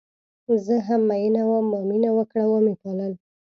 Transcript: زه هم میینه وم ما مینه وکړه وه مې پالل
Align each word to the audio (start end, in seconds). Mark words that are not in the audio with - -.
زه 0.65 0.75
هم 0.87 1.01
میینه 1.09 1.41
وم 1.49 1.65
ما 1.71 1.79
مینه 1.89 2.09
وکړه 2.15 2.43
وه 2.49 2.59
مې 2.65 2.73
پالل 2.81 3.13